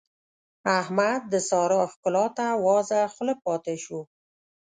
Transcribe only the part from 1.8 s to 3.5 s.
ښکلا ته وازه خوله